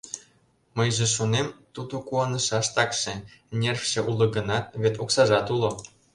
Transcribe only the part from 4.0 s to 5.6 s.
уло гынат, вет оксажат